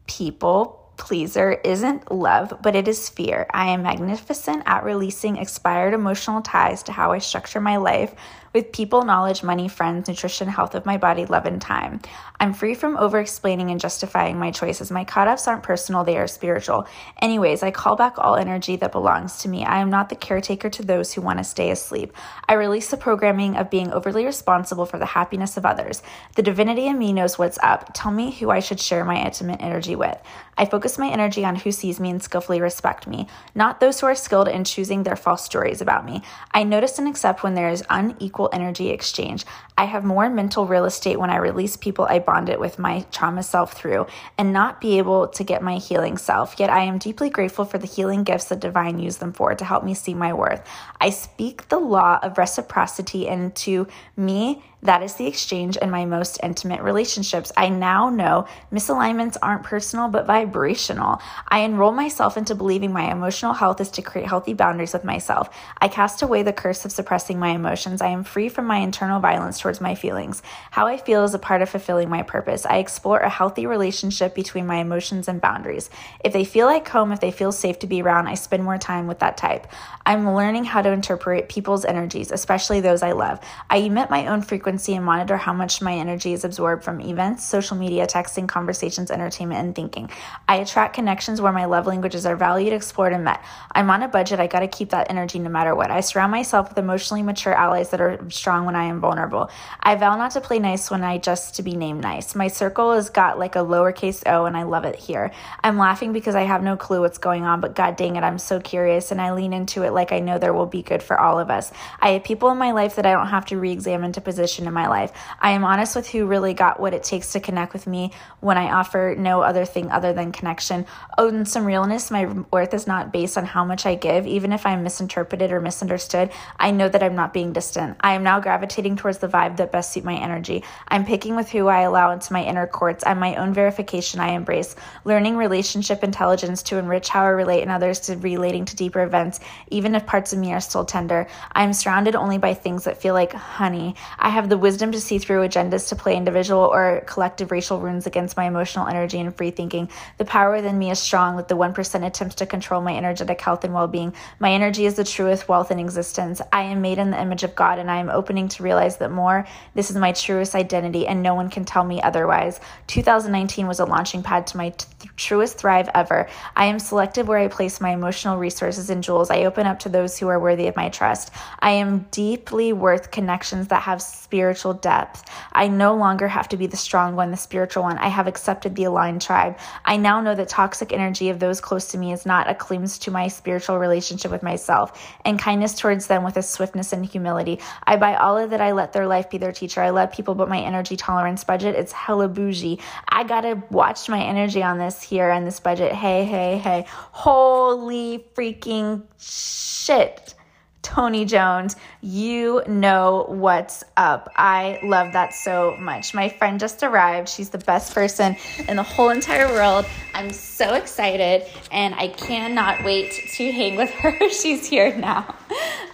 people 0.06 0.81
pleaser 1.02 1.50
isn't 1.64 2.12
love, 2.12 2.54
but 2.62 2.76
it 2.76 2.86
is 2.86 3.08
fear. 3.08 3.44
I 3.52 3.70
am 3.70 3.82
magnificent 3.82 4.62
at 4.66 4.84
releasing 4.84 5.36
expired 5.36 5.94
emotional 5.94 6.42
ties 6.42 6.84
to 6.84 6.92
how 6.92 7.10
I 7.10 7.18
structure 7.18 7.60
my 7.60 7.76
life 7.76 8.14
with 8.52 8.72
people, 8.72 9.02
knowledge, 9.02 9.42
money, 9.42 9.68
friends, 9.68 10.08
nutrition, 10.08 10.48
health 10.48 10.74
of 10.74 10.86
my 10.86 10.96
body, 10.96 11.26
love, 11.26 11.46
and 11.46 11.60
time. 11.60 12.00
I'm 12.38 12.52
free 12.52 12.74
from 12.74 12.96
over 12.96 13.20
explaining 13.20 13.70
and 13.70 13.80
justifying 13.80 14.38
my 14.38 14.50
choices. 14.50 14.90
My 14.90 15.04
cut 15.04 15.28
offs 15.28 15.46
aren't 15.46 15.62
personal, 15.62 16.04
they 16.04 16.18
are 16.18 16.26
spiritual. 16.26 16.86
Anyways, 17.20 17.62
I 17.62 17.70
call 17.70 17.96
back 17.96 18.18
all 18.18 18.36
energy 18.36 18.76
that 18.76 18.92
belongs 18.92 19.38
to 19.38 19.48
me. 19.48 19.64
I 19.64 19.78
am 19.78 19.90
not 19.90 20.08
the 20.08 20.16
caretaker 20.16 20.68
to 20.70 20.82
those 20.82 21.12
who 21.12 21.22
want 21.22 21.38
to 21.38 21.44
stay 21.44 21.70
asleep. 21.70 22.12
I 22.48 22.54
release 22.54 22.90
the 22.90 22.96
programming 22.96 23.56
of 23.56 23.70
being 23.70 23.92
overly 23.92 24.24
responsible 24.24 24.86
for 24.86 24.98
the 24.98 25.06
happiness 25.06 25.56
of 25.56 25.64
others. 25.64 26.02
The 26.34 26.42
divinity 26.42 26.86
in 26.86 26.98
me 26.98 27.12
knows 27.12 27.38
what's 27.38 27.58
up. 27.62 27.90
Tell 27.94 28.10
me 28.10 28.32
who 28.32 28.50
I 28.50 28.60
should 28.60 28.80
share 28.80 29.04
my 29.04 29.24
intimate 29.24 29.62
energy 29.62 29.94
with. 29.94 30.18
I 30.58 30.66
focus 30.66 30.98
my 30.98 31.08
energy 31.08 31.44
on 31.44 31.56
who 31.56 31.72
sees 31.72 31.98
me 31.98 32.10
and 32.10 32.22
skillfully 32.22 32.60
respect 32.60 33.06
me, 33.06 33.26
not 33.54 33.80
those 33.80 34.00
who 34.00 34.06
are 34.06 34.14
skilled 34.14 34.48
in 34.48 34.64
choosing 34.64 35.02
their 35.02 35.16
false 35.16 35.44
stories 35.44 35.80
about 35.80 36.04
me. 36.04 36.22
I 36.52 36.64
notice 36.64 36.98
and 36.98 37.08
accept 37.08 37.42
when 37.42 37.54
there 37.54 37.70
is 37.70 37.84
unequal 37.88 38.41
energy 38.52 38.90
exchange. 38.90 39.44
I 39.76 39.84
have 39.84 40.04
more 40.04 40.28
mental 40.28 40.66
real 40.66 40.84
estate 40.84 41.18
when 41.18 41.30
I 41.30 41.36
release 41.36 41.76
people 41.76 42.06
I 42.08 42.18
bonded 42.18 42.58
with 42.58 42.78
my 42.78 43.06
trauma 43.10 43.42
self 43.42 43.72
through 43.72 44.06
and 44.36 44.52
not 44.52 44.80
be 44.80 44.98
able 44.98 45.28
to 45.28 45.44
get 45.44 45.62
my 45.62 45.76
healing 45.76 46.18
self. 46.18 46.58
Yet 46.58 46.70
I 46.70 46.84
am 46.84 46.98
deeply 46.98 47.30
grateful 47.30 47.64
for 47.64 47.78
the 47.78 47.86
healing 47.86 48.22
gifts 48.24 48.46
that 48.46 48.60
divine 48.60 48.98
used 48.98 49.20
them 49.20 49.32
for 49.32 49.54
to 49.54 49.64
help 49.64 49.84
me 49.84 49.94
see 49.94 50.14
my 50.14 50.32
worth. 50.32 50.66
I 51.00 51.10
speak 51.10 51.68
the 51.68 51.78
law 51.78 52.18
of 52.22 52.38
reciprocity 52.38 53.26
into 53.26 53.86
me 54.16 54.62
that 54.84 55.02
is 55.02 55.14
the 55.14 55.26
exchange 55.28 55.76
in 55.76 55.90
my 55.90 56.04
most 56.04 56.40
intimate 56.42 56.82
relationships. 56.82 57.52
I 57.56 57.68
now 57.68 58.10
know 58.10 58.48
misalignments 58.72 59.36
aren't 59.40 59.62
personal 59.62 60.08
but 60.08 60.26
vibrational. 60.26 61.20
I 61.46 61.60
enroll 61.60 61.92
myself 61.92 62.36
into 62.36 62.56
believing 62.56 62.92
my 62.92 63.12
emotional 63.12 63.52
health 63.52 63.80
is 63.80 63.90
to 63.92 64.02
create 64.02 64.26
healthy 64.26 64.54
boundaries 64.54 64.92
with 64.92 65.04
myself. 65.04 65.50
I 65.80 65.86
cast 65.86 66.22
away 66.22 66.42
the 66.42 66.52
curse 66.52 66.84
of 66.84 66.90
suppressing 66.90 67.38
my 67.38 67.50
emotions. 67.50 68.02
I 68.02 68.08
am 68.08 68.24
free 68.24 68.48
from 68.48 68.66
my 68.66 68.78
internal 68.78 69.20
violence 69.20 69.61
towards 69.62 69.80
my 69.80 69.94
feelings. 69.94 70.42
How 70.70 70.86
I 70.86 70.98
feel 70.98 71.24
is 71.24 71.32
a 71.32 71.38
part 71.38 71.62
of 71.62 71.70
fulfilling 71.70 72.10
my 72.10 72.22
purpose. 72.22 72.66
I 72.66 72.78
explore 72.78 73.20
a 73.20 73.30
healthy 73.30 73.66
relationship 73.66 74.34
between 74.34 74.66
my 74.66 74.76
emotions 74.76 75.28
and 75.28 75.40
boundaries. 75.40 75.88
If 76.22 76.32
they 76.32 76.44
feel 76.44 76.66
like 76.66 76.86
home, 76.88 77.12
if 77.12 77.20
they 77.20 77.30
feel 77.30 77.52
safe 77.52 77.78
to 77.78 77.86
be 77.86 78.02
around, 78.02 78.26
I 78.26 78.34
spend 78.34 78.64
more 78.64 78.76
time 78.76 79.06
with 79.06 79.20
that 79.20 79.36
type. 79.36 79.66
I'm 80.04 80.34
learning 80.34 80.64
how 80.64 80.82
to 80.82 80.90
interpret 80.90 81.48
people's 81.48 81.84
energies, 81.84 82.32
especially 82.32 82.80
those 82.80 83.02
I 83.02 83.12
love. 83.12 83.38
I 83.70 83.78
emit 83.78 84.10
my 84.10 84.26
own 84.26 84.42
frequency 84.42 84.94
and 84.94 85.04
monitor 85.04 85.36
how 85.36 85.52
much 85.52 85.80
my 85.80 85.94
energy 85.94 86.32
is 86.32 86.44
absorbed 86.44 86.82
from 86.82 87.00
events, 87.00 87.44
social 87.44 87.76
media, 87.76 88.06
texting, 88.06 88.48
conversations, 88.48 89.10
entertainment, 89.12 89.64
and 89.64 89.74
thinking. 89.74 90.10
I 90.48 90.56
attract 90.56 90.94
connections 90.94 91.40
where 91.40 91.52
my 91.52 91.66
love 91.66 91.86
languages 91.86 92.26
are 92.26 92.34
valued, 92.34 92.72
explored, 92.72 93.12
and 93.12 93.22
met. 93.22 93.44
I'm 93.70 93.88
on 93.90 94.02
a 94.02 94.08
budget. 94.08 94.40
I 94.40 94.48
got 94.48 94.60
to 94.60 94.68
keep 94.68 94.90
that 94.90 95.08
energy 95.08 95.38
no 95.38 95.50
matter 95.50 95.74
what. 95.76 95.92
I 95.92 96.00
surround 96.00 96.32
myself 96.32 96.68
with 96.68 96.78
emotionally 96.78 97.22
mature 97.22 97.54
allies 97.54 97.90
that 97.90 98.00
are 98.00 98.18
strong 98.28 98.64
when 98.64 98.74
I 98.74 98.84
am 98.84 99.00
vulnerable. 99.00 99.50
I 99.80 99.96
vow 99.96 100.16
not 100.16 100.32
to 100.32 100.40
play 100.40 100.58
nice 100.58 100.90
when 100.90 101.02
I 101.02 101.18
just 101.18 101.56
to 101.56 101.62
be 101.62 101.74
named 101.74 102.02
nice. 102.02 102.34
My 102.34 102.48
circle 102.48 102.92
has 102.92 103.10
got 103.10 103.38
like 103.38 103.56
a 103.56 103.60
lowercase 103.60 104.22
o, 104.26 104.44
and 104.44 104.56
I 104.56 104.62
love 104.62 104.84
it 104.84 104.96
here. 104.96 105.32
I'm 105.62 105.78
laughing 105.78 106.12
because 106.12 106.34
I 106.34 106.42
have 106.42 106.62
no 106.62 106.76
clue 106.76 107.00
what's 107.00 107.18
going 107.18 107.44
on, 107.44 107.60
but 107.60 107.74
god 107.74 107.96
dang 107.96 108.16
it, 108.16 108.22
I'm 108.22 108.38
so 108.38 108.60
curious 108.60 109.10
and 109.10 109.20
I 109.20 109.32
lean 109.32 109.52
into 109.52 109.82
it 109.82 109.92
like 109.92 110.12
I 110.12 110.20
know 110.20 110.38
there 110.38 110.54
will 110.54 110.66
be 110.66 110.82
good 110.82 111.02
for 111.02 111.18
all 111.18 111.40
of 111.40 111.50
us. 111.50 111.72
I 112.00 112.10
have 112.10 112.24
people 112.24 112.50
in 112.50 112.58
my 112.58 112.72
life 112.72 112.96
that 112.96 113.06
I 113.06 113.12
don't 113.12 113.28
have 113.28 113.46
to 113.46 113.58
re 113.58 113.72
examine 113.72 114.12
to 114.12 114.20
position 114.20 114.66
in 114.66 114.72
my 114.72 114.88
life. 114.88 115.12
I 115.40 115.50
am 115.50 115.64
honest 115.64 115.96
with 115.96 116.08
who 116.08 116.26
really 116.26 116.54
got 116.54 116.78
what 116.78 116.94
it 116.94 117.02
takes 117.02 117.32
to 117.32 117.40
connect 117.40 117.72
with 117.72 117.86
me 117.86 118.12
when 118.40 118.56
I 118.56 118.70
offer 118.70 119.14
no 119.18 119.42
other 119.42 119.64
thing 119.64 119.90
other 119.90 120.12
than 120.12 120.32
connection. 120.32 120.86
Oh, 121.18 121.28
and 121.28 121.48
some 121.48 121.64
realness, 121.64 122.10
my 122.10 122.26
worth 122.52 122.72
is 122.72 122.86
not 122.86 123.12
based 123.12 123.36
on 123.36 123.44
how 123.44 123.64
much 123.64 123.84
I 123.84 123.96
give, 123.96 124.26
even 124.26 124.52
if 124.52 124.64
I'm 124.64 124.84
misinterpreted 124.84 125.50
or 125.50 125.60
misunderstood. 125.60 126.30
I 126.58 126.70
know 126.70 126.88
that 126.88 127.02
I'm 127.02 127.16
not 127.16 127.32
being 127.32 127.52
distant. 127.52 127.96
I 128.00 128.14
am 128.14 128.22
now 128.22 128.38
gravitating 128.38 128.96
towards 128.96 129.18
the 129.18 129.28
vibe 129.28 129.41
that 129.50 129.72
best 129.72 129.92
suit 129.92 130.04
my 130.04 130.16
energy. 130.16 130.64
I'm 130.88 131.04
picking 131.04 131.36
with 131.36 131.50
who 131.50 131.68
I 131.68 131.82
allow 131.82 132.10
into 132.10 132.32
my 132.32 132.42
inner 132.42 132.66
courts. 132.66 133.04
I'm 133.06 133.18
my 133.18 133.36
own 133.36 133.52
verification 133.52 134.20
I 134.20 134.30
embrace. 134.30 134.74
Learning 135.04 135.36
relationship 135.36 136.02
intelligence 136.02 136.62
to 136.64 136.78
enrich 136.78 137.08
how 137.08 137.24
I 137.24 137.28
relate 137.28 137.62
and 137.62 137.70
others 137.70 138.00
to 138.00 138.16
relating 138.16 138.64
to 138.66 138.76
deeper 138.76 139.02
events, 139.02 139.40
even 139.70 139.94
if 139.94 140.06
parts 140.06 140.32
of 140.32 140.38
me 140.38 140.52
are 140.52 140.60
still 140.60 140.84
tender. 140.84 141.26
I 141.52 141.64
am 141.64 141.72
surrounded 141.72 142.16
only 142.16 142.38
by 142.38 142.54
things 142.54 142.84
that 142.84 143.00
feel 143.00 143.14
like 143.14 143.32
honey. 143.32 143.94
I 144.18 144.30
have 144.30 144.48
the 144.48 144.58
wisdom 144.58 144.92
to 144.92 145.00
see 145.00 145.18
through 145.18 145.46
agendas 145.46 145.88
to 145.88 145.96
play 145.96 146.16
individual 146.16 146.62
or 146.62 147.02
collective 147.06 147.50
racial 147.50 147.80
runes 147.80 148.06
against 148.06 148.36
my 148.36 148.44
emotional 148.44 148.86
energy 148.86 149.20
and 149.20 149.34
free 149.36 149.50
thinking. 149.50 149.88
The 150.18 150.24
power 150.24 150.52
within 150.52 150.78
me 150.78 150.90
is 150.90 150.98
strong, 150.98 151.36
with 151.36 151.48
the 151.48 151.56
1% 151.56 152.06
attempts 152.06 152.36
to 152.36 152.46
control 152.46 152.80
my 152.80 152.96
energetic 152.96 153.40
health 153.40 153.64
and 153.64 153.74
well 153.74 153.88
being. 153.88 154.14
My 154.38 154.52
energy 154.52 154.86
is 154.86 154.94
the 154.94 155.04
truest 155.04 155.48
wealth 155.48 155.70
in 155.70 155.78
existence. 155.78 156.40
I 156.52 156.62
am 156.62 156.80
made 156.80 156.98
in 156.98 157.10
the 157.10 157.20
image 157.20 157.42
of 157.42 157.54
God, 157.54 157.78
and 157.78 157.90
I 157.90 157.98
am 157.98 158.10
opening 158.10 158.48
to 158.48 158.62
realize 158.62 158.96
that 158.98 159.10
more, 159.10 159.31
this 159.74 159.90
is 159.90 159.96
my 159.96 160.12
truest 160.12 160.54
identity, 160.54 161.06
and 161.06 161.22
no 161.22 161.34
one 161.34 161.48
can 161.48 161.64
tell 161.64 161.84
me 161.84 162.00
otherwise. 162.02 162.60
2019 162.86 163.66
was 163.66 163.80
a 163.80 163.84
launching 163.84 164.22
pad 164.22 164.46
to 164.48 164.56
my 164.56 164.72
truest 165.16 165.58
thrive 165.58 165.88
ever. 165.94 166.28
I 166.56 166.66
am 166.66 166.78
selective 166.78 167.28
where 167.28 167.38
I 167.38 167.48
place 167.48 167.80
my 167.80 167.90
emotional 167.90 168.38
resources 168.38 168.90
and 168.90 169.02
jewels. 169.02 169.30
I 169.30 169.44
open 169.44 169.66
up 169.66 169.78
to 169.80 169.88
those 169.88 170.18
who 170.18 170.28
are 170.28 170.40
worthy 170.40 170.66
of 170.68 170.76
my 170.76 170.88
trust. 170.88 171.30
I 171.60 171.70
am 171.72 172.06
deeply 172.10 172.72
worth 172.72 173.10
connections 173.10 173.68
that 173.68 173.82
have 173.82 174.00
spiritual 174.02 174.74
depth. 174.74 175.24
I 175.52 175.68
no 175.68 175.94
longer 175.94 176.28
have 176.28 176.48
to 176.48 176.56
be 176.56 176.66
the 176.66 176.76
strong 176.76 177.16
one, 177.16 177.30
the 177.30 177.36
spiritual 177.36 177.82
one. 177.82 177.98
I 177.98 178.08
have 178.08 178.26
accepted 178.26 178.74
the 178.74 178.84
aligned 178.84 179.22
tribe. 179.22 179.58
I 179.84 179.96
now 179.96 180.20
know 180.20 180.34
that 180.34 180.48
toxic 180.48 180.92
energy 180.92 181.28
of 181.30 181.38
those 181.38 181.60
close 181.60 181.88
to 181.88 181.98
me 181.98 182.12
is 182.12 182.26
not 182.26 182.50
a 182.50 182.54
claims 182.54 182.98
to 183.00 183.10
my 183.10 183.28
spiritual 183.28 183.78
relationship 183.78 184.30
with 184.30 184.42
myself, 184.42 185.00
and 185.24 185.38
kindness 185.38 185.74
towards 185.74 186.06
them 186.06 186.24
with 186.24 186.36
a 186.36 186.42
swiftness 186.42 186.92
and 186.92 187.04
humility. 187.04 187.60
I 187.84 187.96
buy 187.96 188.14
all 188.16 188.38
of 188.38 188.50
that. 188.50 188.60
I 188.60 188.72
let 188.72 188.92
their 188.92 189.06
life 189.06 189.21
be 189.30 189.38
their 189.38 189.52
teacher. 189.52 189.82
I 189.82 189.90
love 189.90 190.12
people, 190.12 190.34
but 190.34 190.48
my 190.48 190.60
energy 190.60 190.96
tolerance 190.96 191.44
budget 191.44 191.74
it's 191.74 191.92
hella 191.92 192.28
bougie. 192.28 192.80
I 193.08 193.24
gotta 193.24 193.62
watch 193.70 194.08
my 194.08 194.22
energy 194.22 194.62
on 194.62 194.78
this 194.78 195.02
here 195.02 195.30
and 195.30 195.46
this 195.46 195.60
budget. 195.60 195.92
Hey, 195.92 196.24
hey, 196.24 196.58
hey. 196.58 196.86
Holy 196.88 198.24
freaking 198.34 199.02
shit. 199.18 200.34
Toni 200.82 201.24
Jones, 201.24 201.76
you 202.00 202.62
know 202.66 203.24
what's 203.28 203.84
up. 203.96 204.28
I 204.36 204.80
love 204.82 205.12
that 205.12 205.32
so 205.32 205.76
much. 205.78 206.12
My 206.12 206.28
friend 206.28 206.58
just 206.58 206.82
arrived. 206.82 207.28
She's 207.28 207.50
the 207.50 207.58
best 207.58 207.94
person 207.94 208.36
in 208.68 208.76
the 208.76 208.82
whole 208.82 209.10
entire 209.10 209.46
world. 209.46 209.86
I'm 210.12 210.32
so 210.32 210.74
excited 210.74 211.46
and 211.70 211.94
I 211.94 212.08
cannot 212.08 212.84
wait 212.84 213.12
to 213.34 213.52
hang 213.52 213.76
with 213.76 213.90
her. 213.90 214.28
She's 214.30 214.66
here 214.66 214.94
now. 214.96 215.34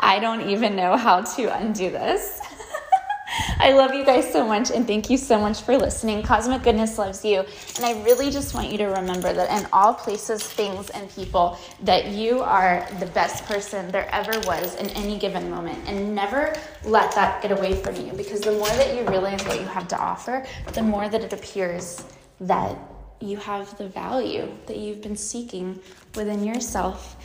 I 0.00 0.18
don't 0.20 0.48
even 0.48 0.74
know 0.74 0.96
how 0.96 1.20
to 1.20 1.56
undo 1.56 1.90
this. 1.90 2.40
I 3.58 3.72
love 3.72 3.94
you 3.94 4.04
guys 4.04 4.30
so 4.32 4.46
much 4.46 4.70
and 4.70 4.86
thank 4.86 5.10
you 5.10 5.16
so 5.16 5.38
much 5.38 5.62
for 5.62 5.76
listening. 5.76 6.22
Cosmic 6.22 6.62
Goodness 6.62 6.98
loves 6.98 7.24
you. 7.24 7.44
And 7.76 7.84
I 7.84 8.02
really 8.02 8.30
just 8.30 8.54
want 8.54 8.70
you 8.70 8.78
to 8.78 8.86
remember 8.86 9.32
that 9.32 9.60
in 9.60 9.68
all 9.72 9.94
places, 9.94 10.42
things, 10.42 10.90
and 10.90 11.10
people, 11.10 11.58
that 11.82 12.08
you 12.08 12.40
are 12.40 12.86
the 13.00 13.06
best 13.06 13.44
person 13.44 13.90
there 13.90 14.08
ever 14.14 14.38
was 14.46 14.76
in 14.76 14.88
any 14.90 15.18
given 15.18 15.50
moment. 15.50 15.78
And 15.86 16.14
never 16.14 16.54
let 16.84 17.12
that 17.12 17.42
get 17.42 17.52
away 17.52 17.74
from 17.74 17.96
you 17.96 18.12
because 18.12 18.40
the 18.40 18.52
more 18.52 18.68
that 18.68 18.96
you 18.96 19.08
realize 19.08 19.44
what 19.44 19.60
you 19.60 19.66
have 19.66 19.88
to 19.88 19.98
offer, 19.98 20.46
the 20.72 20.82
more 20.82 21.08
that 21.08 21.22
it 21.22 21.32
appears 21.32 22.04
that 22.40 22.76
you 23.20 23.36
have 23.36 23.76
the 23.78 23.88
value 23.88 24.48
that 24.66 24.76
you've 24.76 25.02
been 25.02 25.16
seeking 25.16 25.80
within 26.14 26.44
yourself 26.44 27.16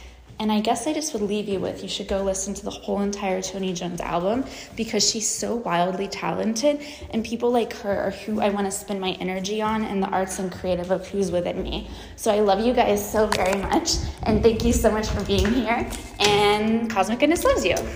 and 0.43 0.51
I 0.51 0.59
guess 0.59 0.87
I 0.87 0.93
just 0.93 1.13
would 1.13 1.21
leave 1.21 1.47
you 1.47 1.61
with 1.61 1.83
you 1.83 1.87
should 1.87 2.09
go 2.09 2.21
listen 2.21 2.53
to 2.53 2.65
the 2.65 2.69
whole 2.69 2.99
entire 2.99 3.41
Toni 3.41 3.71
Jones 3.71 4.01
album 4.01 4.43
because 4.75 5.09
she's 5.09 5.25
so 5.25 5.55
wildly 5.55 6.09
talented, 6.09 6.81
and 7.11 7.23
people 7.23 7.49
like 7.49 7.71
her 7.77 7.97
are 7.97 8.11
who 8.11 8.41
I 8.41 8.49
want 8.49 8.67
to 8.67 8.71
spend 8.71 8.99
my 8.99 9.11
energy 9.21 9.61
on 9.61 9.85
in 9.85 10.01
the 10.01 10.07
arts 10.07 10.39
and 10.39 10.51
creative 10.51 10.91
of 10.91 11.07
who's 11.07 11.31
within 11.31 11.63
me. 11.63 11.89
So 12.17 12.29
I 12.29 12.41
love 12.41 12.59
you 12.59 12.73
guys 12.73 13.09
so 13.09 13.27
very 13.27 13.57
much, 13.61 13.93
and 14.23 14.43
thank 14.43 14.65
you 14.65 14.73
so 14.73 14.91
much 14.91 15.07
for 15.07 15.23
being 15.23 15.49
here. 15.49 15.89
And 16.19 16.91
Cosmic 16.91 17.19
Goodness 17.19 17.45
loves 17.45 17.63
you. 17.63 17.77